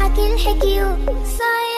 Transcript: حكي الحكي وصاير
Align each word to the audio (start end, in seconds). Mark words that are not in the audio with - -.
حكي 0.00 0.34
الحكي 0.34 0.82
وصاير 0.82 1.69